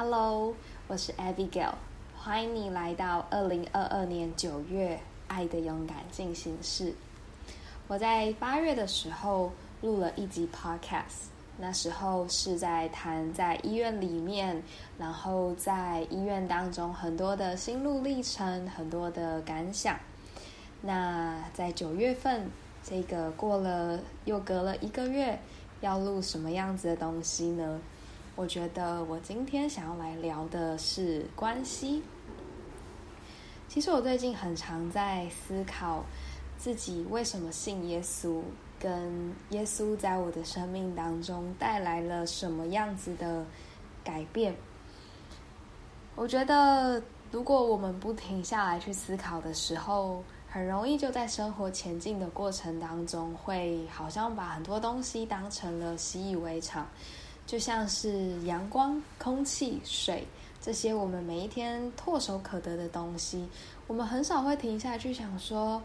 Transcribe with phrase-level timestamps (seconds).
[0.00, 0.54] Hello，
[0.86, 1.72] 我是 Abigail，
[2.16, 4.94] 欢迎你来到二零二二年九月
[5.26, 6.90] 《爱的勇敢进行式》。
[7.88, 9.50] 我在八月的时候
[9.80, 11.26] 录了一集 Podcast，
[11.56, 14.62] 那时候是在谈在医院里面，
[15.00, 19.98] 然后在医院当中很多的心路历程，很多的感想。
[20.80, 22.48] 那在九月份，
[22.84, 25.40] 这个过了又隔了一个月，
[25.80, 27.80] 要录什么样子的东西呢？
[28.38, 32.00] 我觉得我今天想要来聊的是关系。
[33.66, 36.04] 其实我最近很常在思考
[36.56, 38.40] 自己为什么信耶稣，
[38.78, 43.44] 跟耶稣在我的生命当中带来了什么样子的
[44.04, 44.54] 改变。
[46.14, 47.02] 我觉得
[47.32, 56.86] 如果我们不停下来去思考的时候，很容易就在生活前进的过程当中，会好像把很多东西当成了习以为常。
[57.48, 60.26] 就像是阳光、空气、水
[60.60, 63.48] 这些我们每一天唾手可得的东西，
[63.86, 65.82] 我们很少会停下去想说：“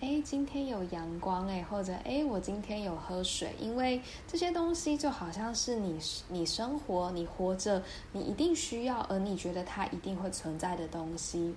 [0.00, 11.52] 哎，今天有阳光哎，或者哎，我今天有喝水。”因为这些东西就好像是你你生活、你活着、你一定需要，而你觉得它一定会存在的东西。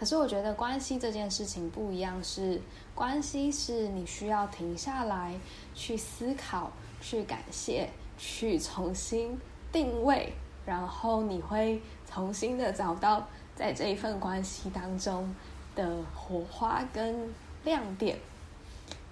[0.00, 2.60] 可是我觉得关系这件事情不一样，是
[2.94, 5.38] 关系是你需要停下来
[5.76, 6.72] 去思考。
[7.02, 9.40] 去感谢，去重新
[9.72, 10.34] 定位，
[10.66, 15.34] 然后你会重新的找到在这一份关系当中
[15.74, 17.32] 的火花跟
[17.64, 18.18] 亮点。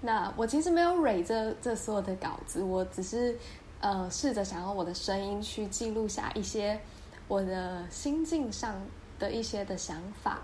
[0.03, 3.35] 那我其实没有蕊这这所有的稿子，我只是
[3.81, 6.79] 呃试着想用我的声音去记录下一些
[7.27, 8.75] 我的心境上
[9.19, 10.41] 的一些的想法。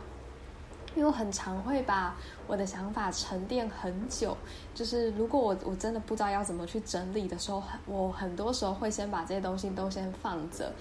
[0.95, 2.15] 因为我很常会把
[2.47, 4.37] 我的想法沉淀很久，
[4.75, 10.73] 就是如果我我真的不知道要怎么去整理的时候，我很多时候会先把这些东西都先放着，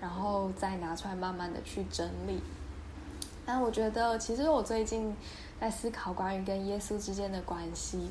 [0.00, 2.42] 然后再拿出来慢慢的去整理。
[3.44, 5.14] 但我觉得，其实我最近
[5.60, 8.10] 在思考关于跟耶稣之间的关系。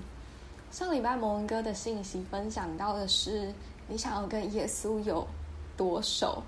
[0.71, 3.53] 上礼拜蒙文哥的信息分享到的是，
[3.87, 5.27] 你想要跟耶稣有
[5.77, 6.41] 多熟？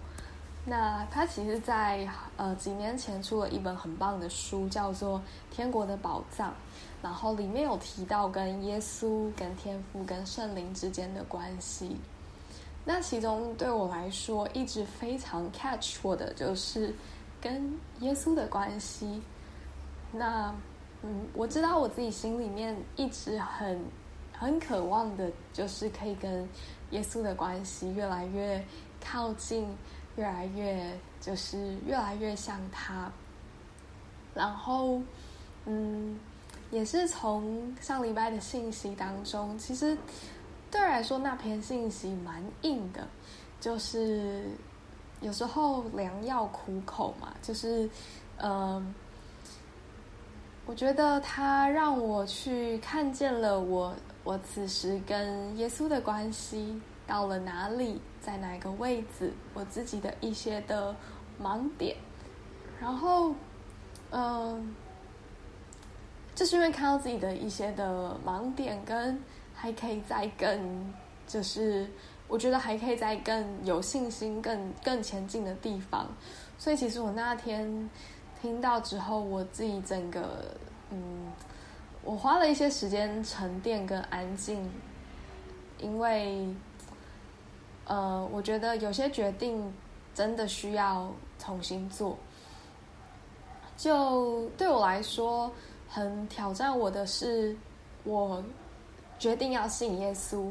[0.66, 2.08] 那他其实，在
[2.38, 5.20] 呃几年前出了一本很棒的书，叫做
[5.54, 6.52] 《天国的宝藏》，
[7.02, 11.98] 然后里面有提到跟耶稣、跟天父、跟圣灵之间的关系。
[12.86, 16.96] 那其中对我来说，一直非常 catch 我的就是
[17.42, 19.22] 跟耶稣的关系。
[20.14, 20.56] 那
[21.02, 23.84] 嗯，我知道我自己心里面一直很
[24.32, 26.48] 很渴望的，就是可以跟
[26.92, 28.64] 耶稣的关系越来越
[29.04, 29.68] 靠近。
[30.16, 33.12] 越来越就是越来越像他，
[34.34, 35.02] 然后，
[35.66, 36.20] 嗯，
[36.70, 39.98] 也是从上礼拜的信息当中，其实
[40.70, 43.08] 对我来说那篇信息蛮硬的，
[43.60, 44.46] 就是
[45.22, 47.90] 有时候良药苦口嘛，就是
[48.38, 48.94] 嗯，
[50.66, 56.80] 我觉得他让我去看见了我我此时跟耶稣的关系。
[57.06, 60.96] 到了哪里，在哪个位置，我自己的一些的
[61.42, 61.98] 盲点，
[62.80, 63.36] 然后，
[64.12, 64.74] 嗯，
[66.34, 69.22] 就是因为看到自己的一些的盲点，跟
[69.54, 70.94] 还可以再更，
[71.28, 71.86] 就是
[72.30, 76.08] 我觉得还可以再更有信心、更更前进的地方，
[76.58, 77.90] 所以其实我那天
[78.42, 80.56] 听到之后，我自己整个，
[80.90, 81.32] 嗯，
[82.02, 84.72] 我花了一些时间沉淀跟安静，
[85.80, 86.48] 因为。
[87.86, 89.74] 呃，我觉得有些决定
[90.14, 92.18] 真的需要重新做。
[93.76, 95.52] 就对我来说，
[95.90, 97.56] 很挑战我的是，
[98.04, 98.42] 我
[99.20, 100.50] 决定要信耶稣。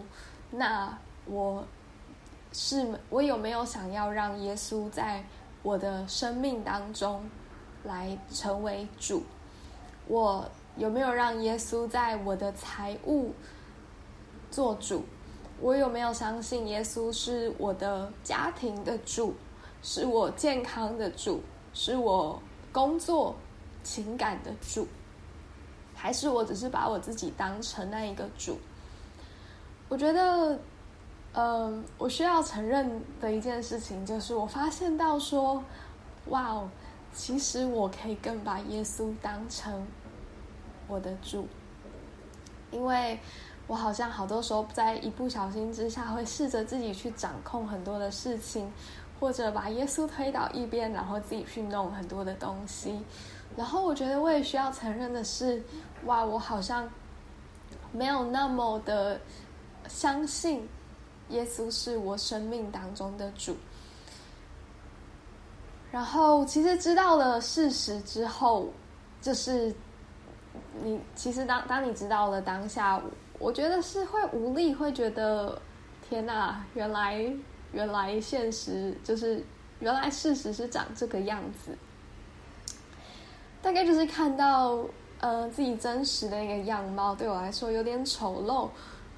[0.50, 1.64] 那我
[2.52, 5.24] 是我有没有想要让耶稣在
[5.62, 7.24] 我的生命当中
[7.84, 9.22] 来成为主？
[10.08, 10.44] 我
[10.76, 13.32] 有没有让耶稣在我的财务
[14.50, 15.04] 做主？
[15.62, 19.32] 我有没有相信耶稣是我的家庭的主，
[19.80, 21.40] 是我健康的主，
[21.72, 22.42] 是我
[22.72, 23.36] 工作
[23.84, 24.88] 情感的主，
[25.94, 28.58] 还是我只是把我自己当成那一个主？
[29.88, 30.58] 我觉得，
[31.32, 35.62] 嗯，我需要承认的一件事情就是，我发现到说，
[36.26, 36.68] 哇哦，
[37.14, 39.86] 其实我可以更把耶稣当成
[40.88, 41.46] 我的主，
[42.72, 43.16] 因为。
[43.66, 48.70] 我好像好多时候在一不小心之下，会试着自己去掌控很多的事情，
[49.18, 53.00] 或者把耶稣推倒一边，然后自己去弄很多的东西。
[53.56, 55.62] 然后我觉得我也需要承认的是，
[56.04, 56.88] 哇，我好像
[57.92, 59.20] 没有那么的
[59.88, 60.68] 相信
[61.28, 63.56] 耶稣是我生命当中的主。
[65.90, 68.68] 然后其实知道了事实之后，
[69.20, 69.74] 就是
[70.82, 73.00] 你其实当当你知道了当下，
[73.42, 75.60] 我觉得是会无力，会觉得
[76.08, 77.28] 天哪，原来
[77.72, 79.44] 原来现实就是
[79.80, 81.76] 原来事实是长这个样子。
[83.60, 84.78] 大概就是看到
[85.18, 88.68] 呃自己真实的一个样貌，对我来说有点丑陋，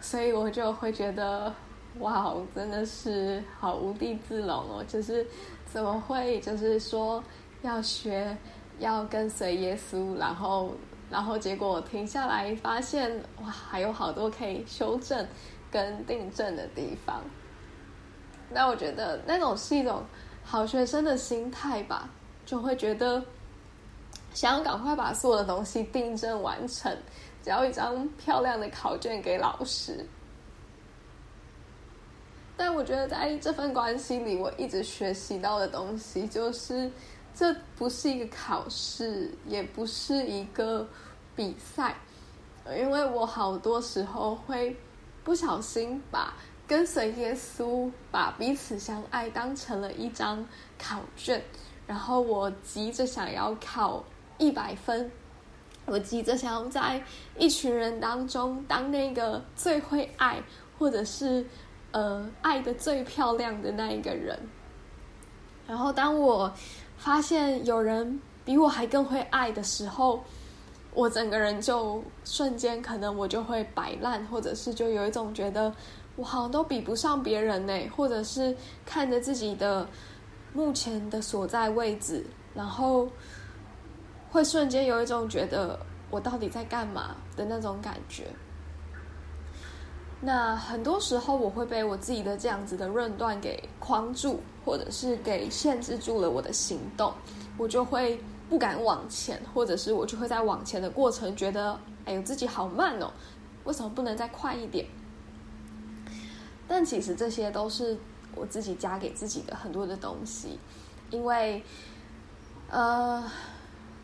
[0.01, 1.55] 所以我就会觉得
[1.99, 4.85] 哇，真的是好无地自容哦！
[4.89, 5.27] 就是
[5.71, 7.23] 怎么会就是说
[7.61, 8.35] 要学
[8.79, 10.73] 要跟随耶稣，然后
[11.11, 13.11] 然后结果停下来发现
[13.41, 15.27] 哇，还有好多可以修正
[15.71, 17.23] 跟订正的地方。
[18.51, 20.03] 那我觉得那种是一种
[20.45, 22.09] 好学生的心态吧，
[22.47, 23.23] 就会觉得。
[24.33, 26.93] 想要赶快把所有的东西订正完成，
[27.41, 30.05] 交一张漂亮的考卷给老师。
[32.57, 36.91] 但我觉得在这份关系里，我一直学习到的东西就是，
[37.35, 40.87] 这不是一个考试，也不是一个
[41.35, 41.97] 比赛，
[42.79, 44.77] 因为我好多时候会
[45.23, 46.35] 不小心把
[46.67, 50.47] 跟随耶稣、把彼此相爱当成了一张
[50.79, 51.43] 考卷，
[51.87, 54.05] 然后我急着想要考。
[54.37, 55.09] 一百分，
[55.87, 57.01] 我急着想要在
[57.39, 60.43] 一群人当中当那个最会爱，
[60.77, 61.47] 或者是
[61.93, 64.37] 呃爱的最漂亮的那一个人。
[65.69, 66.53] 然后当我
[67.05, 70.25] 发现有人比我还更会爱的时候，
[70.95, 75.71] 我整个人就瞬间可能我就会摆烂，或者是就有一种觉得
[76.17, 78.57] 我好像都比不上别人呢，或者是
[78.87, 79.87] 看着自己的
[80.55, 82.25] 目前的所在位置，
[82.55, 83.07] 然后。
[84.31, 85.79] 会瞬间有一种觉得
[86.11, 88.25] 我到底在干嘛的那种感觉。
[90.25, 97.13] 那很多时候我会被我自己的这样子的论断给框住，或者是给限制住了我的行动，
[97.59, 98.19] 我就会
[98.49, 103.13] 不敢往前，或者是我就会在往前的过程觉得，哎呦自己好慢哦，
[103.65, 104.87] 为什么不能再快一点？
[106.67, 107.97] 但其实这些都是
[108.35, 110.59] 我自己加给自己的很多的东西，
[111.11, 111.63] 因为，
[112.71, 113.23] 呃。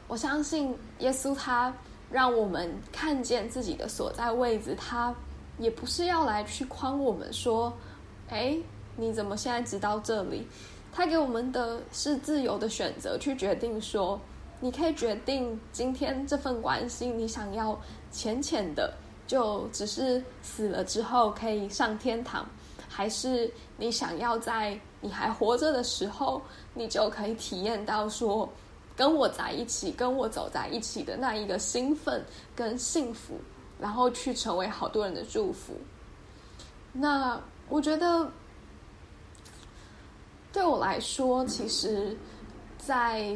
[0.08, 1.72] 我相信耶稣，他
[2.10, 4.74] 让我们看见自己的所在位置。
[4.74, 5.14] 他
[5.60, 7.72] 也不是要来去框我们说
[8.30, 8.58] ：“哎，
[8.96, 10.44] 你怎么现在只到这里？”
[10.92, 14.20] 他给我们的是自由的选择，去决定说
[14.58, 17.78] ：“你可以决定今天这份关系，你想要
[18.10, 18.92] 浅浅的，
[19.28, 22.44] 就只是死了之后可以上天堂，
[22.88, 26.42] 还是你想要在你还活着的时候，
[26.74, 28.48] 你就可以体验到说。”
[28.96, 32.22] 跟我在一起，跟我走在一起的那一个兴奋
[32.54, 33.34] 跟幸福，
[33.80, 35.74] 然后去成为好多人的祝福。
[36.92, 38.30] 那我觉得，
[40.52, 42.16] 对我来说，其实，
[42.78, 43.34] 在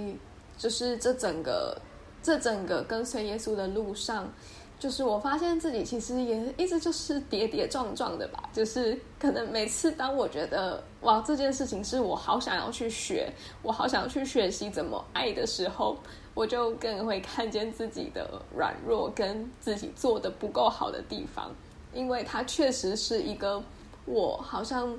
[0.58, 1.80] 就是这整个
[2.22, 4.28] 这整个跟随耶稣的路上。
[4.76, 13.32] 就是我发现自己其实也一直就是跌跌撞撞的吧，就是可能每次当我觉得哇这件事情是我好想要去学，
[13.62, 15.96] 我好想要去学习怎么爱的时候，
[16.34, 21.50] 我就更会看见自己的软弱跟自己做的不够好的地方，
[21.92, 23.62] 因为它确实是一个
[24.04, 24.94] 我好像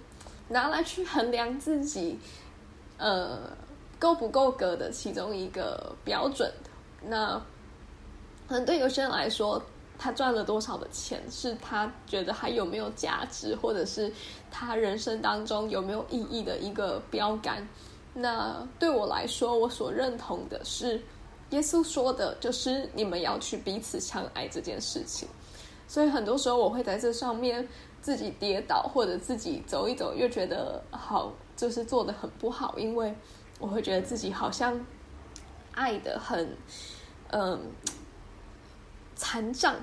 [0.47, 2.17] 拿来去衡量自己
[2.97, 3.37] 呃
[3.99, 6.51] 够不够格的其中一个标准。
[7.01, 7.39] 那
[8.47, 9.61] 可能对有些人来说。
[9.97, 14.11] 他赚了多少的钱，是他觉得还有没有价值，或者是
[14.51, 17.65] 他人生当中有没有意义的一个标杆。
[18.13, 21.01] 那对我来说，我所认同的是
[21.51, 25.27] 耶稣说的，就是你们要去彼此相爱这件事情。
[25.87, 27.67] 所以很多时候我会在这上面
[28.01, 33.13] 自己跌倒，或者自己走一走，又觉得好，就是做的很不好，因为
[33.59, 34.79] 我会觉得自己好像
[35.73, 36.57] 爱的很，
[37.29, 37.59] 嗯。
[39.17, 39.73] 残障，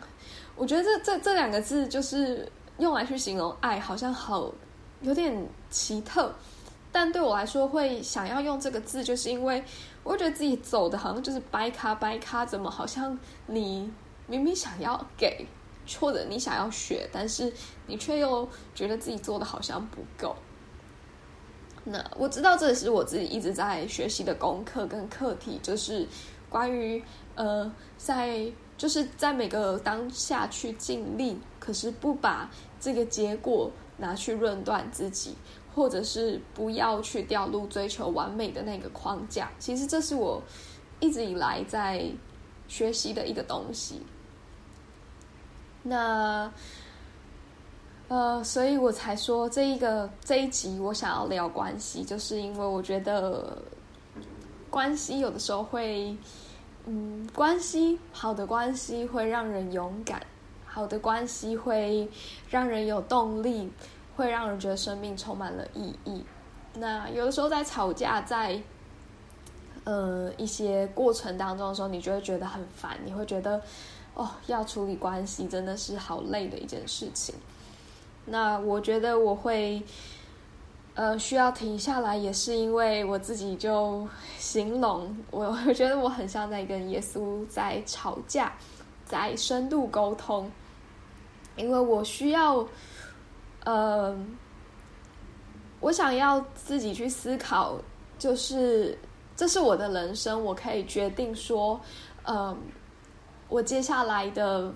[0.57, 4.53] 我觉得这这这两个字就是用来去形容爱，好像好
[5.01, 5.35] 有点
[5.71, 6.31] 奇特。
[6.93, 9.65] 但对我来说，会想要用这个字，就是因为
[10.05, 13.91] 我觉得自己走的好像就是掰卡掰卡，怎么好像你
[14.27, 15.47] 明明想要给，
[15.99, 17.53] 或者你想要学，但是
[17.87, 20.37] 你却又觉得自己做的好像不够。
[21.85, 26.07] 那我知道这也是我自己一直在学习的功课跟课题，就是
[26.49, 27.03] 关于
[27.35, 28.53] 呃在。
[28.79, 35.37] 就是在每个当下去尽力，可是不把这个结果拿去论断自己，
[35.75, 39.51] 或者是不要去掉入追求完美的那个框架。
[39.59, 40.43] 其实这是我
[41.01, 42.05] 一直以来在
[42.69, 44.01] 学习的一个东西。
[45.83, 46.53] 那
[48.09, 53.57] 呃，所以我才说这一个这一集我想要聊关系，就是因为我觉得
[54.69, 56.15] 关系有的时候会，
[56.87, 60.21] 嗯，关系好的关系会让人勇敢，
[60.67, 62.07] 好的关系会
[62.51, 63.71] 让人有动力，
[64.17, 66.25] 会让人觉得生命充满了意义。
[66.75, 68.61] 那有的时候在吵架，在
[69.85, 73.61] 呃一些过程当中的时候，你就会觉得很烦，你会觉得
[74.15, 77.35] 哦，要处理关系真的是好累的一件事情。
[78.25, 79.83] 那我觉得我会。
[80.95, 88.53] 呃，需要停下来，也是因为我自己就形容我，我觉得我很像在跟耶稣在吵架，
[89.07, 90.53] 在深度沟通，
[91.57, 92.69] 因为我需要，
[93.65, 94.17] 呃，
[95.81, 97.77] 我想要自己去思考，
[98.19, 98.99] 就是
[99.37, 101.81] 这是我的人生，我可以决定说，
[102.25, 102.57] 嗯，
[103.49, 104.73] 我接下来的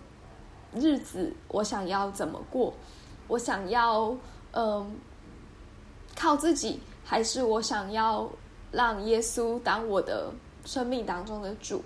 [0.74, 2.72] 日子我想要怎么过，
[3.28, 4.16] 我想要，
[4.52, 4.96] 嗯。
[6.18, 8.26] 靠自己，还是我想要
[8.72, 10.32] 让耶稣当我的
[10.64, 11.84] 生命当中的主？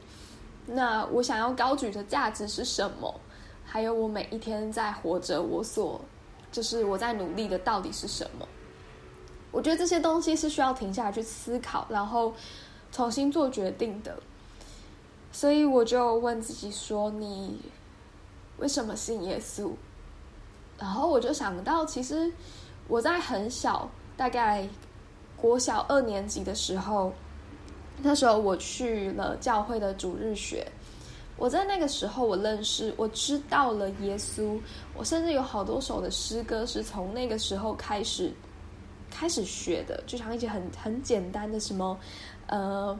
[0.67, 3.13] 那我想要高举的价值是什么？
[3.65, 6.01] 还有我每一天在活着，我所
[6.53, 8.47] 就是我在努力的到底是什么？
[9.51, 12.33] 我觉得这些东西是需要停下来去思考，然后
[12.93, 14.17] 重新做决定的。
[15.33, 17.61] 所以我就问自己说：“你
[18.59, 19.71] 为什么信耶稣？”
[20.79, 22.33] 然后我就想到，其实
[22.89, 23.91] 我在很小。
[24.17, 24.69] 大概
[25.35, 27.11] 国小二年级的时候，
[28.03, 30.71] 那时候我去了教会的主日学。
[31.41, 34.61] 我在那个时候，我认识、我知道了耶稣。
[34.95, 38.31] 我甚至有好多首的诗歌是从那个时候开始
[39.11, 41.99] 开始学的，就像一些很很简单的什么，
[42.47, 42.97] 呃。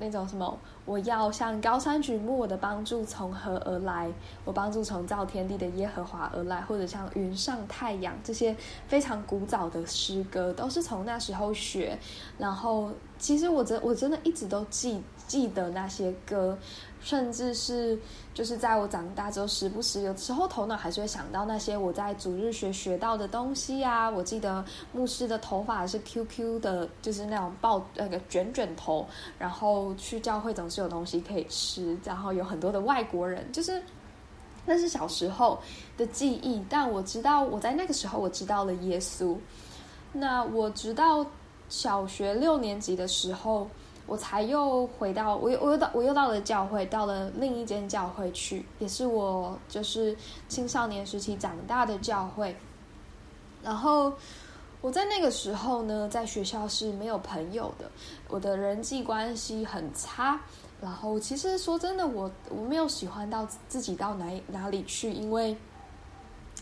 [0.00, 4.08] 那种什么，我要向高山举目，我的帮助从何而来？
[4.44, 8.54] 我帮助从造天地的耶和华而来，或者像云上太阳这些
[8.86, 11.98] 非常古早的诗歌，都是从那时候学。
[12.38, 16.56] 然后，其实我真我真的一直都记记得那些歌。
[17.00, 17.96] 甚至是，
[18.34, 24.10] 就是在我长大之后，时不时有时候头脑还是会想到那些我在主日学学到的东西啊。
[24.10, 29.06] 我记得牧师的头发是 QQ 的，就是那种爆那个卷卷头，
[29.38, 33.80] 然后去教会总是有东西可以吃，然后有很多的外国人，就是
[34.66, 35.58] 那是小时候
[35.96, 36.62] 的记忆。
[36.68, 39.36] 但我知道我在那个时候我知道了耶稣。
[40.12, 41.24] 那我直到
[41.68, 43.68] 小学六年级的时候。
[44.08, 50.16] 我才又回到我又我又到我又到了教会，到了另一间教会去，也是我就是
[50.48, 52.56] 青少年时期长大的教会。
[53.62, 54.10] 然后
[54.80, 57.90] 我在那个时候呢，在学校是没有朋友的，
[58.28, 60.40] 我的人际关系很差。
[60.80, 65.54] 然后其实说真的，我我没有喜欢到自己到哪哪里去，因为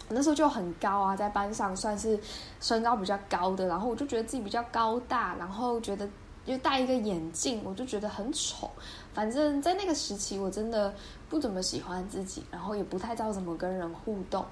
[0.09, 2.19] 那时候就很高啊，在班上算是
[2.61, 6.09] 身高比较高的，然后我就觉得自己比较高大，然后觉得。
[6.47, 8.71] 就戴一个眼镜，我就觉得很丑。
[9.12, 10.95] 反正，在那个时期，我真的
[11.29, 14.45] 不怎么喜欢自己，然后也不太知道怎么跟人互动。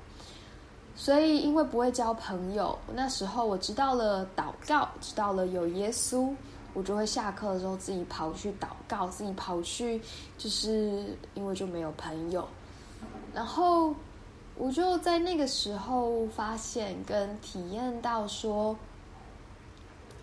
[0.97, 6.35] 所以，因为不会交朋友，那时候我知道了祷告，知道了有耶稣，
[6.73, 10.01] 我就会下课的时候自己跑去祷告，自己跑去，
[10.39, 12.47] 就是因为就没有朋友。
[13.33, 13.95] 然后，
[14.57, 18.77] 我就在那个时候发现跟体验到说。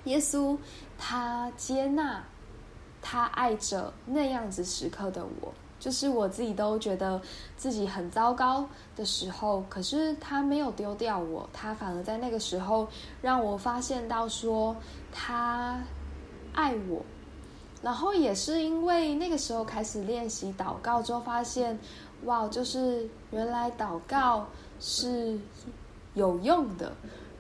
[0.06, 0.58] 耶稣，
[1.04, 2.24] 他接纳，
[3.02, 7.20] 他爱着那样子时刻的我，就是我自己都觉得
[7.58, 8.64] 自己很糟糕
[8.96, 12.88] 的时候，可是他没有丢掉我，他反而在那个时候
[13.20, 14.76] 让我发现到说
[15.12, 15.82] 他
[16.54, 17.04] 爱我，
[17.82, 21.78] 然后也是因为那个时候开始练习祷告之后，发现
[22.26, 24.46] 哇，就是原来祷告
[24.80, 25.36] 是
[26.14, 26.94] 有用的，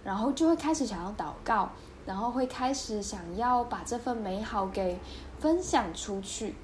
[0.04, 1.70] 然后就会开始想要祷告。
[2.06, 5.00] 然后会开始想要把这份美好给
[5.40, 6.56] 分享出去，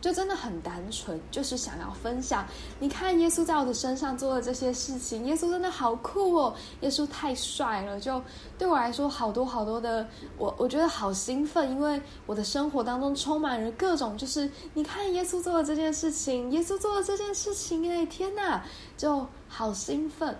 [0.00, 2.46] 就真的很单纯，就是想要分享。
[2.78, 6.54] 你看，耶稣在我的身上做的这些事情，耶稣真的好酷哦！
[6.82, 8.22] 耶稣太帅了，就
[8.56, 18.64] 对我来说，好多好多的，我我觉得好兴奋，因为我的生活当中充满了各种，就是你看，耶稣做了这件事情，耶稣做了这件事情，哎，天哪，
[18.96, 20.36] 就好兴奋。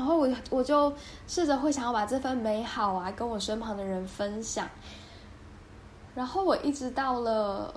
[0.00, 0.90] 然后我我就
[1.26, 4.66] 试着会想要把这份美好啊跟我身旁的人分享。
[6.14, 7.74] 然后我一直到了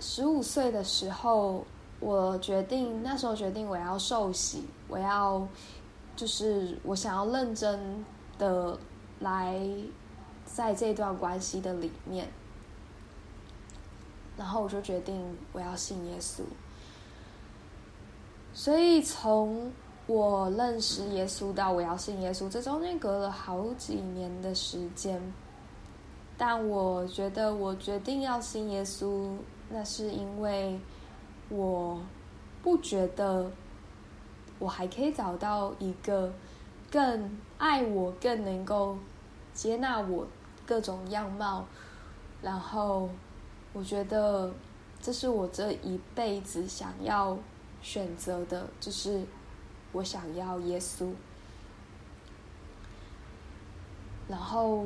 [0.00, 1.62] 十五岁的时候，
[2.00, 5.46] 我决定那时候决定我要受洗，我要
[6.16, 8.02] 就是我想要认真
[8.38, 8.78] 的
[9.18, 9.60] 来
[10.46, 12.26] 在这段关系的里面。
[14.34, 16.40] 然后我就决定我要信耶稣。
[18.54, 19.70] 所以从
[20.10, 25.22] 我认识耶稣到我要信耶稣，这中间隔了好几年的时间。
[26.36, 29.30] 但我觉得我决定要信耶稣，
[29.68, 30.76] 那是因为
[31.48, 32.02] 我
[32.60, 33.48] 不觉得
[34.58, 36.32] 我还可以找到一个
[36.90, 38.98] 更爱我、更能够
[39.54, 40.26] 接纳我
[40.66, 41.64] 各种样貌，
[42.42, 43.08] 然后
[43.72, 44.52] 我觉得
[45.00, 47.38] 这是我这一辈子想要
[47.80, 49.22] 选择的，就是
[49.92, 51.12] 我想要耶稣。
[54.28, 54.84] 然后，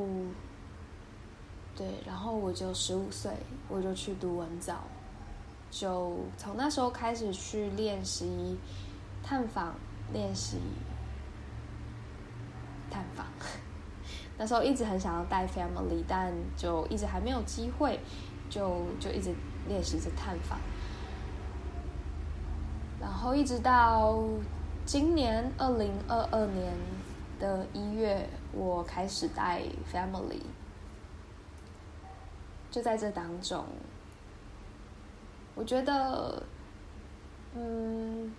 [1.76, 3.30] 对，然后我就十五岁，
[3.68, 4.76] 我就去读文藻，
[5.70, 8.56] 就从那时候开始去练习
[9.23, 9.75] 探访，
[10.14, 10.56] 练习
[12.90, 13.26] 探访。
[14.38, 18.00] 那时候一直很想要带 family，但就一直还没有机会，
[18.49, 19.34] 就就一直
[19.68, 20.58] 练习着探访。
[22.99, 24.18] 然后一直到
[24.86, 26.72] 今年二零二二年
[27.38, 28.28] 的一月。
[28.56, 29.62] 我开始带
[29.92, 30.40] family，
[32.70, 33.64] 就在这当中，
[35.56, 36.40] 我觉得，
[37.56, 38.32] 嗯，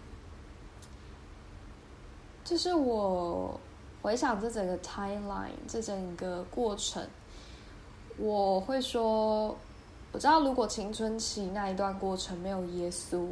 [2.45, 3.59] 就是我
[4.01, 7.05] 回想这整个 timeline，这整个过程，
[8.17, 9.57] 我会说，
[10.13, 13.27] 我知道如果青春期那一段过程没有耶稣，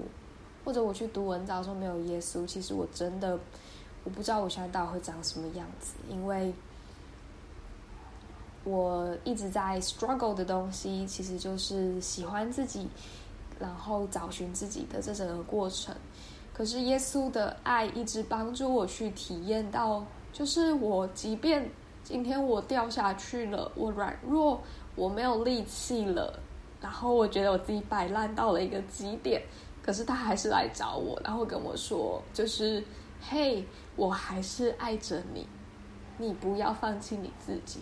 [0.64, 3.40] 或者我去读文章说没有耶稣，其实我真的
[4.04, 6.54] 我不知道我现在到底会长什么样子，因为。
[8.66, 12.88] 我一直在 struggle 的东西，其实就是喜欢自己，
[13.60, 15.94] 然后找寻自己的这整个过程。
[16.54, 21.70] 可是耶稣的爱一直帮助我去体验到，就是我即便
[22.06, 24.62] 今天我掉下去了，我软弱，
[24.96, 26.40] 我没有力气了，
[26.80, 29.42] 然后我觉得我自己摆烂到了一个极点，
[29.84, 32.82] 可是他还是来找我，然后跟我说，就是
[33.22, 33.66] 嘿，
[33.98, 35.46] 我还是爱着你，
[36.18, 37.82] 你不要放弃你自己。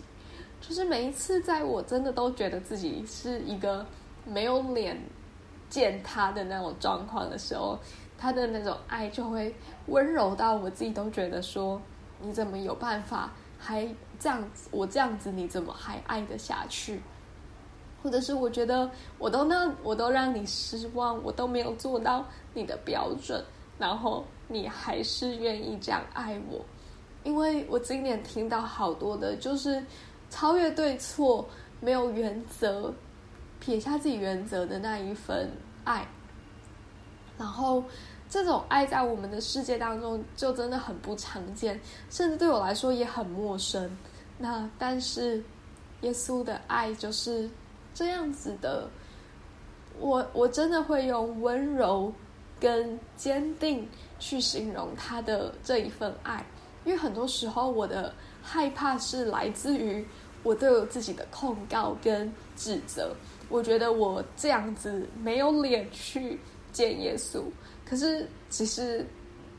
[0.60, 3.86] 就是每一次，在我真的都觉得自己是一个
[4.24, 5.00] 没有脸
[5.68, 7.78] 见他的那种状况的时候，
[8.18, 9.54] 他的那种爱就会
[9.86, 11.80] 温柔到我自己都觉得说：
[12.20, 14.68] 你怎么有办法还这样子？
[14.70, 17.00] 我这样子，你怎么还爱得下去？
[18.02, 23.44] 或者是我觉得我都那我都让你失望，我都没有做到你的标准，
[23.78, 26.64] 然后你还是愿意这样爱我？
[27.24, 29.82] 因为我今年听到好多的，就是。
[30.34, 31.46] 超越对错，
[31.78, 32.90] 没有原则，
[33.60, 35.46] 撇下自己原则的那一份
[35.84, 36.08] 爱，
[37.36, 37.84] 然后
[38.30, 43.94] 这种爱在我们的世界当中就真的很不常见，甚至对我来说也很陌生。
[44.38, 45.44] 那但是
[46.00, 47.46] 耶稣的爱就是
[47.94, 48.88] 这样子的，
[49.98, 52.12] 我我真的会用温柔
[52.60, 56.44] 跟坚定去形容他的这一份爱，
[56.84, 60.04] 因为很多时候我的害怕是来自于。
[60.44, 63.14] 我都有自己的控告跟指责，
[63.48, 66.36] 我觉得我这样子没有脸去
[66.72, 67.44] 见耶稣。
[67.88, 69.06] 可是，其实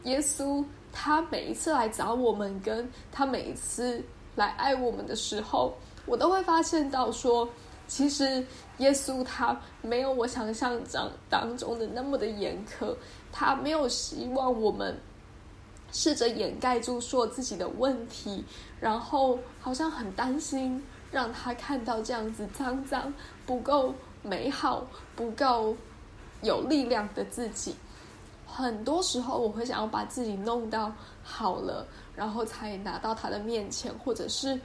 [0.04, 4.04] 耶稣他每一次来找我们，跟他每一次
[4.36, 5.74] 来爱我们的时候，
[6.06, 7.48] 我都会发现到说，
[7.88, 8.46] 其实
[8.78, 12.26] 耶稣他没有我想象中当中的那么的。
[12.28, 12.96] 严苛，
[13.32, 14.98] 他没有希望我们。
[15.96, 17.68] 试着掩盖住说自己的。
[17.78, 18.44] 问题，
[18.80, 23.14] 然后好像很担心让他看到这样子脏脏、
[23.46, 23.94] 不够
[24.24, 25.78] 美好、不够
[26.42, 27.24] 有力量的。
[27.26, 27.76] 自己。
[28.48, 30.92] 很多时候，我会想要把自己弄到
[31.24, 33.38] 好了，然后才拿到他的。
[33.38, 34.60] 面前，或者是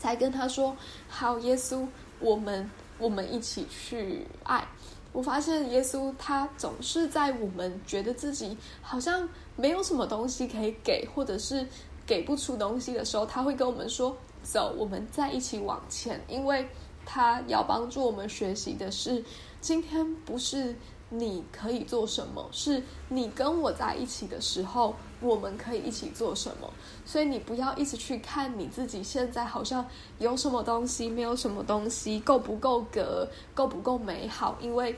[0.00, 0.76] 才跟他说
[1.08, 1.86] ：“好，耶稣，
[2.20, 4.66] 我们我们一起去爱。”
[5.12, 11.66] 我发现耶稣他总是在我们觉得自己好像没有什么东西可以给，或者是
[12.06, 16.64] 给不出东西的时候，他会跟我们说：“走，我们再一起往前。”因为
[17.04, 19.24] 他要帮助我们学习的是，
[19.60, 20.76] 今天不是
[21.08, 26.70] 你可以做什么，是你跟我在一起的时候，我们可以一起做什么。
[27.04, 29.84] 所以你不要一直去看你自己现在好像
[30.18, 34.56] 有什么东西，没有什么东西，够不够格，够不够美好？
[34.60, 34.96] 因为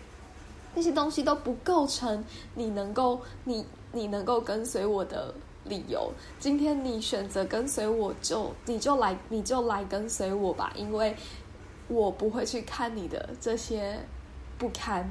[0.74, 6.10] 那些东西都不构成你能够你你能够跟随我的理由。
[6.38, 11.14] 今天你选择跟随我，就你就来你就来跟随我吧，因为
[11.88, 13.98] 我不会去看你的这些
[14.56, 15.06] 不堪，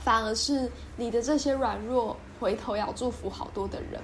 [0.00, 4.00] 反而是你的这些软弱，回头要祝福好多的人。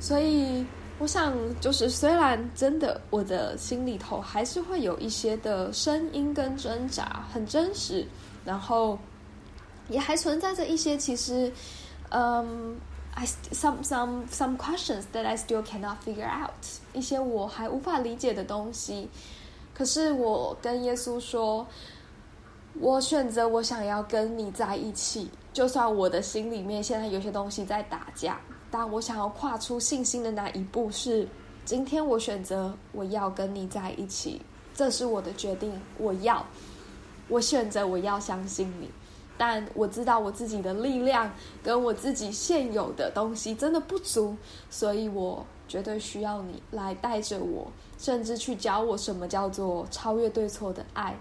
[0.00, 0.64] 所以，
[0.98, 8.06] 我想，就是虽然真的，我的心里头还是会有一些的声音跟挣扎，很真实，
[8.44, 8.98] 然后
[9.88, 11.50] 也还存在着一些其实，
[12.10, 12.76] 嗯
[13.14, 16.52] ，I some some some questions that I still cannot figure out，
[16.92, 19.08] 一些我还无法理解的东西。
[19.72, 21.66] 可是我跟耶稣说，
[22.80, 31.26] 我选择我想要跟你在一起，就算我的心里面现在有些东西在打架，但我想要跨出信心的那一步是，
[31.64, 34.42] 今天我选择我要跟你在一起，
[34.74, 36.44] 这是我的决定，我要，
[37.28, 38.90] 我选择我要相信你。
[39.36, 41.28] 但我知道我自己的力量
[41.62, 44.36] 跟我自己现有的东西真的不足，
[44.70, 47.66] 所以我绝对需要你来带着我，
[47.98, 51.16] 甚至去教我什么叫做超越对错的爱。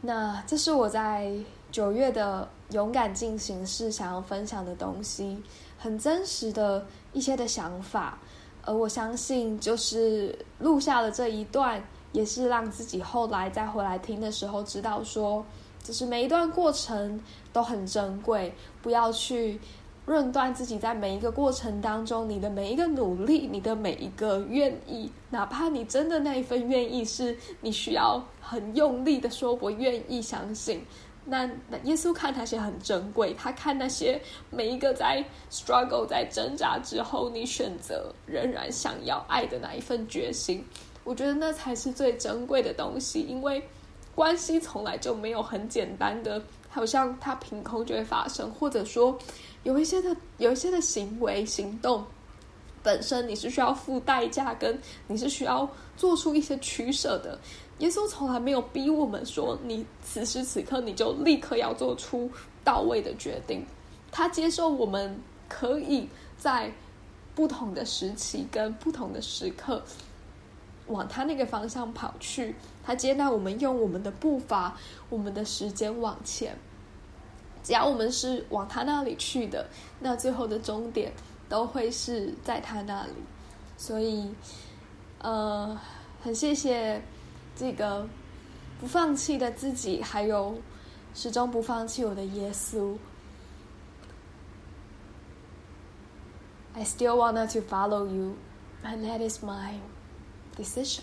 [0.00, 1.32] 那这是我在
[1.70, 5.42] 九月的勇敢进行式想要分享的东西，
[5.78, 8.18] 很真实的一些的想法，
[8.64, 11.82] 而我相信就是录下了这一段，
[12.12, 15.44] 也是让自己后来再回来听的时候知道说。
[15.80, 17.18] 就是每一段过程
[17.50, 19.58] 都很珍贵，不要去
[20.08, 30.82] 论断自己在每一个过程当中你的每一个努力，你的每一个愿意，哪怕你真的那一份愿意是你需要很用力的说“我愿意相信”，
[31.24, 40.64] 那那耶稣看那些很珍贵，他看那些每一个在 struggle 在挣扎之后，你选择仍然想要爱的那一份决心，
[41.04, 43.62] 我觉得那才是最珍贵的东西，因为。
[44.14, 49.16] 关系从来就没有很简单的，好像它凭空就会发生，或者说
[49.68, 52.02] 有一些的有一些的行为行动
[52.82, 57.38] 本身你是需要付代价，跟你是需要做出一些取舍的。
[57.80, 62.30] 耶稣从来没有逼我们说，你此时此刻你就立刻要做出
[62.64, 63.62] 到位的决定。
[64.10, 65.14] 他接受我们
[65.50, 66.72] 可以在
[67.34, 69.82] 不同的时期跟不同的时刻。
[70.86, 74.74] 往他那个方向跑去，他接纳我们用我们的步伐、
[75.10, 76.56] 我们的时间往前。
[77.68, 79.68] 只要我们是往他那里去的，
[80.00, 81.12] 那最后的终点
[81.50, 83.12] 都会是在他那里。
[83.76, 84.34] 所以，
[85.18, 85.78] 呃，
[86.22, 86.98] 很谢谢
[87.54, 88.08] 这个
[88.80, 90.56] 不放弃的自己，还有
[91.14, 92.96] 始终不放弃我的耶稣。
[96.72, 98.36] I still want to follow you,
[98.82, 99.74] and that is my
[100.56, 101.02] decision。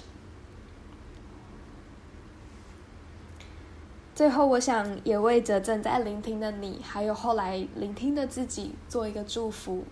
[4.16, 9.84] 最后，我想也为着正在聆听的你，还有后来聆听的自己，做一个祝福，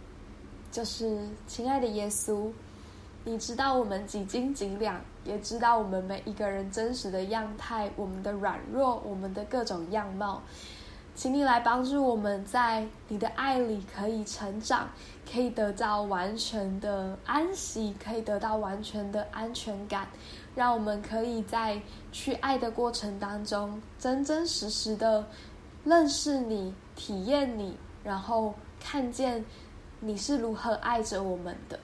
[0.71, 2.49] 就是亲爱的耶稣，
[3.25, 10.41] 你知道我们几斤几两，也知道我们每一个人真实的样态，我们的软弱，我们的各种样貌。
[11.15, 14.87] 请你来帮助我们在你的爱里可以成长，
[15.31, 20.07] 可以得到完全的安息，可以得到完全的安全感，
[20.55, 25.27] 让我们可以在去爱的过程当中，真真实实的
[25.83, 29.43] 认识你、体验你，然后看见
[29.99, 31.79] 你是如何爱着我们的。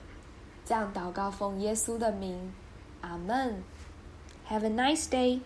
[0.64, 2.52] 这样祷告，奉耶稣的名，
[3.00, 3.62] 阿门。
[4.48, 5.40] Have a nice day.